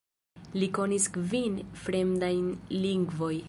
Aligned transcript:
Li 0.61 0.69
konis 0.77 1.05
kvin 1.17 1.61
fremdajn 1.85 2.51
lingvojn. 2.87 3.37